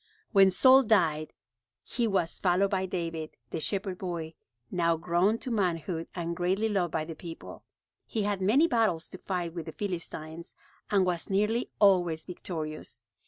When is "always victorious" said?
11.77-13.03